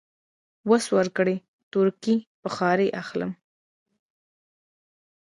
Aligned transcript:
وس 0.69 0.85
ورکړ، 0.97 1.27
تورکي 1.71 2.15
بخارۍ 2.43 2.89
اخلم. 3.01 3.31